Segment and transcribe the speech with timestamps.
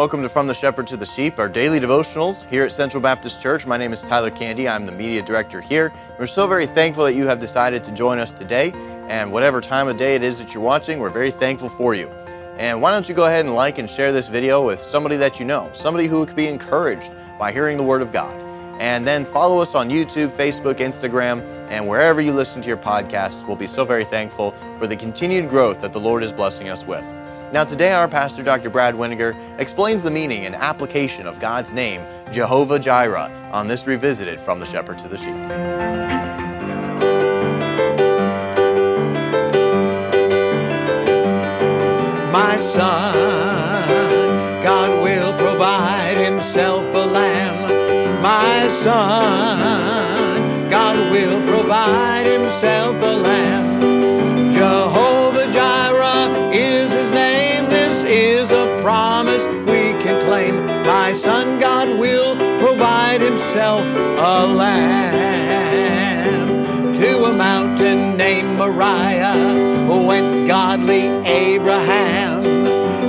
[0.00, 3.42] welcome to From the Shepherd to the Sheep, our daily devotionals here at Central Baptist
[3.42, 3.66] Church.
[3.66, 4.66] My name is Tyler Candy.
[4.66, 5.92] I'm the media director here.
[6.18, 8.72] We're so very thankful that you have decided to join us today.
[9.10, 12.08] And whatever time of day it is that you're watching, we're very thankful for you.
[12.56, 15.38] And why don't you go ahead and like and share this video with somebody that
[15.38, 18.34] you know, somebody who could be encouraged by hearing the Word of God.
[18.80, 23.46] And then follow us on YouTube, Facebook, Instagram, and wherever you listen to your podcasts.
[23.46, 26.86] We'll be so very thankful for the continued growth that the Lord is blessing us
[26.86, 27.04] with.
[27.52, 28.70] Now, today, our pastor, Dr.
[28.70, 34.40] Brad Weniger, explains the meaning and application of God's name, Jehovah Jireh, on this revisited
[34.40, 35.34] From the Shepherd to the Sheep.
[42.32, 48.22] My son, God will provide Himself a lamb.
[48.22, 53.99] My son, God will provide Himself a lamb.
[61.30, 63.86] Son, God will provide Himself
[64.34, 66.48] a lamb.
[67.00, 69.36] To a mountain named Moriah
[70.08, 72.40] went godly Abraham.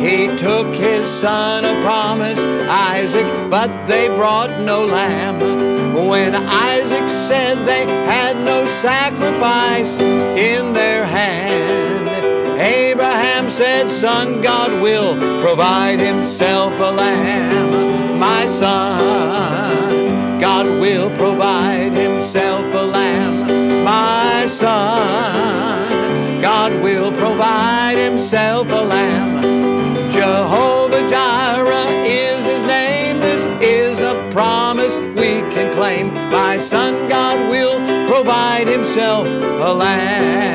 [0.00, 5.38] He took his son of promise, Isaac, but they brought no lamb.
[6.08, 12.07] When Isaac said they had no sacrifice in their hand,
[13.58, 18.16] said, Son, God will provide himself a lamb.
[18.16, 23.82] My son, God will provide himself a lamb.
[23.82, 30.12] My son, God will provide himself a lamb.
[30.12, 33.18] Jehovah Jireh is his name.
[33.18, 36.14] This is a promise we can claim.
[36.30, 37.76] My son, God will
[38.08, 40.47] provide himself a lamb.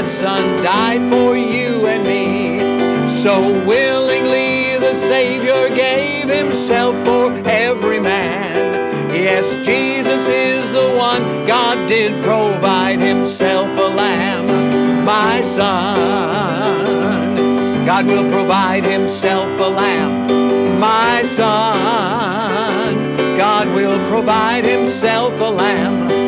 [0.00, 2.58] God's Son, died for you and me.
[3.20, 9.10] So willingly the Savior gave himself for every man.
[9.12, 11.44] Yes, Jesus is the one.
[11.46, 15.04] God did provide himself a lamb.
[15.04, 16.86] My son,
[17.84, 20.80] God will provide himself a lamb.
[20.80, 26.19] My son, God will provide himself a lamb.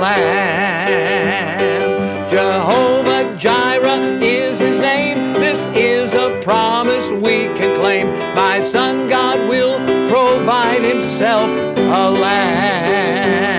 [0.00, 1.52] Lamb.
[2.30, 5.34] Jehovah Jireh is his name.
[5.34, 8.06] This is a promise we can claim.
[8.34, 13.52] My son, God will provide himself a lamb.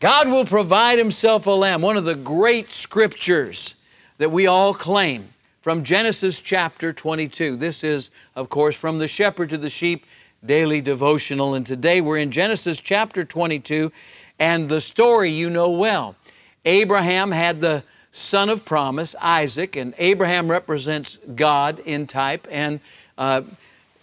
[0.00, 1.82] God will provide himself a lamb.
[1.82, 3.74] One of the great scriptures
[4.18, 5.28] that we all claim
[5.60, 7.56] from Genesis chapter 22.
[7.56, 10.06] This is, of course, from the shepherd to the sheep
[10.44, 11.54] daily devotional.
[11.54, 13.92] And today we're in Genesis chapter 22,
[14.38, 16.16] and the story you know well.
[16.64, 17.82] Abraham had the
[18.12, 22.80] son of promise, Isaac, and Abraham represents God in type, and
[23.16, 23.42] uh,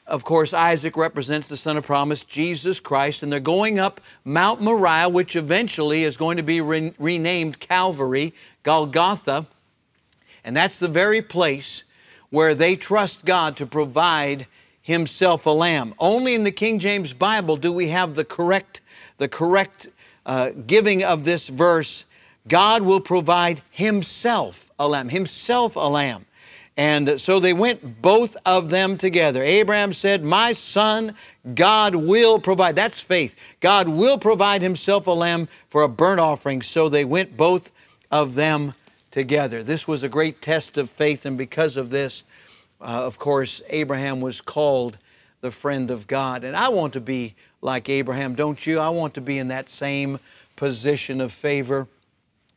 [0.07, 4.61] of course, Isaac represents the son of promise, Jesus Christ, and they're going up Mount
[4.61, 9.47] Moriah, which eventually is going to be re- renamed Calvary, Golgotha.
[10.43, 11.83] And that's the very place
[12.29, 14.45] where they trust God to provide
[14.85, 15.95] himself a lamb.
[15.97, 18.81] Only in the King James Bible do we have the correct,
[19.17, 19.87] the correct
[20.27, 22.05] uh, giving of this verse.
[22.47, 26.27] God will provide himself a lamb, himself a lamb.
[26.77, 29.41] And so they went both of them together.
[29.41, 31.15] Abraham said, My son,
[31.55, 32.75] God will provide.
[32.75, 33.33] That's faith.
[33.61, 36.61] God will provide himself a lamb for a burnt offering.
[36.61, 37.71] So they went both
[38.11, 38.75] of them
[39.09, 39.63] together.
[39.63, 42.23] This was a great test of faith, and because of this,
[42.81, 44.97] uh, of course, Abraham was called
[45.41, 46.43] the friend of God.
[46.43, 48.79] And I want to be like Abraham, don't you?
[48.79, 50.19] I want to be in that same
[50.55, 51.87] position of favor.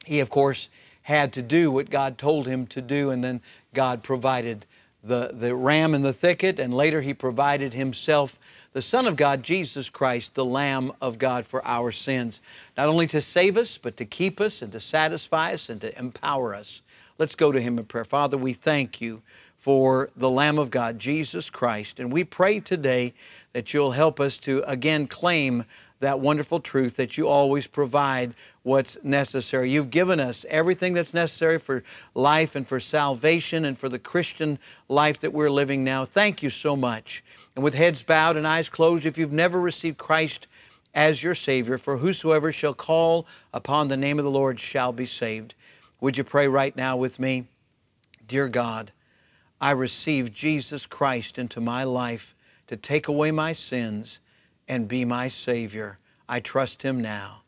[0.04, 0.68] He, of course,
[1.02, 3.40] had to do what God told him to do, and then
[3.74, 4.66] God provided
[5.02, 8.38] the, the ram in the thicket, and later He provided Himself,
[8.72, 12.40] the Son of God, Jesus Christ, the Lamb of God for our sins,
[12.76, 15.96] not only to save us, but to keep us and to satisfy us and to
[15.98, 16.82] empower us.
[17.16, 18.04] Let's go to Him in prayer.
[18.04, 19.22] Father, we thank you
[19.58, 23.12] for the Lamb of God, Jesus Christ, and we pray today
[23.52, 25.64] that you'll help us to again claim
[26.00, 29.70] that wonderful truth that you always provide what's necessary.
[29.70, 31.82] You've given us everything that's necessary for
[32.14, 34.58] life and for salvation and for the Christian
[34.88, 36.04] life that we're living now.
[36.04, 37.24] Thank you so much.
[37.56, 40.46] And with heads bowed and eyes closed, if you've never received Christ
[40.94, 45.06] as your Savior, for whosoever shall call upon the name of the Lord shall be
[45.06, 45.54] saved.
[46.00, 47.46] Would you pray right now with me?
[48.26, 48.92] Dear God,
[49.60, 52.34] I receive Jesus Christ into my life
[52.68, 54.18] to take away my sins
[54.68, 55.98] and be my Savior.
[56.28, 57.42] I trust Him now.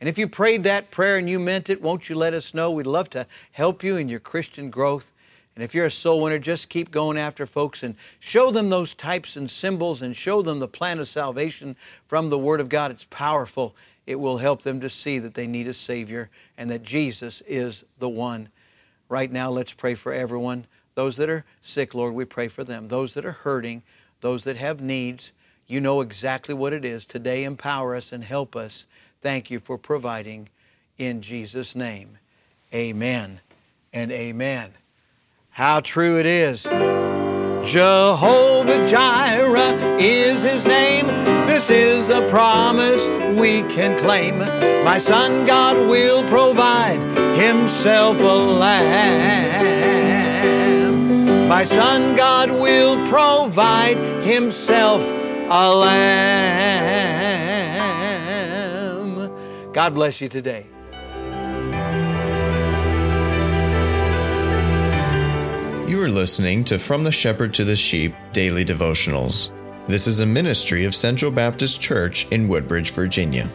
[0.00, 2.70] And if you prayed that prayer and you meant it, won't you let us know?
[2.70, 5.12] We'd love to help you in your Christian growth.
[5.54, 8.92] And if you're a soul winner, just keep going after folks and show them those
[8.92, 11.76] types and symbols and show them the plan of salvation
[12.08, 12.90] from the Word of God.
[12.90, 13.74] It's powerful.
[14.06, 16.28] It will help them to see that they need a Savior
[16.58, 18.48] and that Jesus is the one.
[19.08, 20.66] Right now, let's pray for everyone.
[20.94, 22.88] Those that are sick, Lord, we pray for them.
[22.88, 23.82] Those that are hurting,
[24.20, 25.32] those that have needs,
[25.66, 27.04] you know exactly what it is.
[27.04, 28.86] Today, empower us and help us.
[29.20, 30.50] Thank you for providing
[30.98, 32.18] in Jesus' name.
[32.72, 33.40] Amen
[33.92, 34.72] and amen.
[35.50, 36.64] How true it is.
[37.64, 41.06] Jehovah Jireh is his name.
[41.46, 43.06] This is a promise
[43.38, 44.38] we can claim.
[44.84, 47.00] My son God will provide
[47.36, 49.93] himself a lamb.
[51.48, 56.94] My son God will provide himself a lamb.
[59.74, 60.64] God bless you today.
[65.86, 69.50] You are listening to From the Shepherd to the Sheep Daily Devotionals.
[69.86, 73.50] This is a ministry of Central Baptist Church in Woodbridge, Virginia.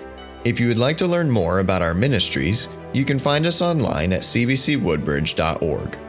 [0.45, 4.13] If you would like to learn more about our ministries, you can find us online
[4.13, 6.08] at cbcwoodbridge.org.